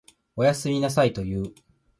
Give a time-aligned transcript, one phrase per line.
[0.35, 1.53] おやすみなさいと言う。